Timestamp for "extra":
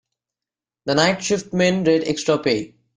2.07-2.39